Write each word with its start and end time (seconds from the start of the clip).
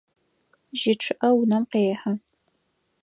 Жьы 0.79 0.93
чъыӏэ 1.01 1.29
унэм 1.39 1.63
къехьэ. 1.71 2.13